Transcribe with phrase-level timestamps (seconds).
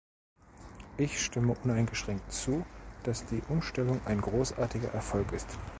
[0.97, 2.65] Ich stimme uneingeschränkt zu,
[3.03, 5.47] dass die Umstellung ein großartiger Erfolg ist.